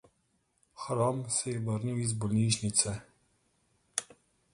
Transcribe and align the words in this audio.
Hrom 0.83 1.19
se 1.35 1.51
je 1.53 1.59
vrnil 1.67 1.99
iz 2.05 2.13
bolnišnice. 2.23 2.95